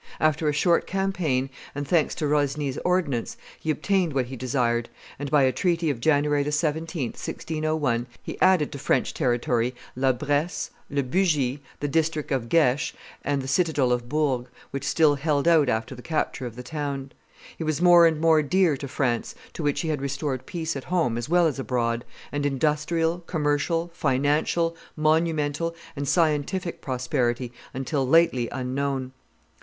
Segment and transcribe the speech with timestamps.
[0.19, 4.89] After a short campaign, and thanks to Rosny's ordnance, he obtained what he desired,
[5.19, 10.71] and by a treaty of January 17, 1601, he added to French territory La Bresse,
[10.89, 12.93] Le Bugey, the district of Gex,
[13.23, 17.11] and the citadel of Bourg, which still held out after the capture of the town.
[17.55, 20.85] He was more and more dear to France, to which he had restored peace at
[20.85, 28.49] home as well as abroad, and industrial, commercial, financial, monumental, and scientific prosperity, until lately
[28.51, 29.11] unknown.